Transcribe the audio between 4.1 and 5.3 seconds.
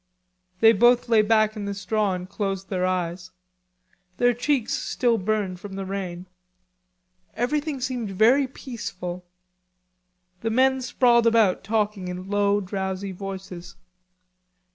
Their cheeks still